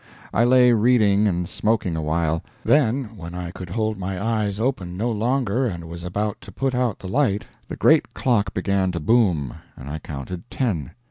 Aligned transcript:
I 0.33 0.45
lay 0.45 0.73
reading 0.73 1.27
and 1.27 1.47
smoking 1.47 1.95
awhile; 1.95 2.41
then, 2.63 3.15
when 3.17 3.35
I 3.35 3.51
could 3.51 3.69
hold 3.69 3.99
my 3.99 4.19
eyes 4.19 4.59
open 4.59 4.97
no 4.97 5.11
longer 5.11 5.67
and 5.67 5.87
was 5.87 6.03
about 6.03 6.41
to 6.41 6.51
put 6.51 6.73
out 6.73 6.97
the 6.97 7.07
light, 7.07 7.45
the 7.67 7.77
great 7.77 8.15
clock 8.15 8.51
began 8.55 8.91
to 8.93 8.99
boom, 8.99 9.53
and 9.77 9.87
I 9.91 9.99
counted 9.99 10.49
ten. 10.49 10.93